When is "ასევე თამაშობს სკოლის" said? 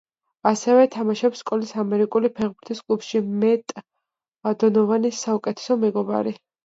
0.51-1.73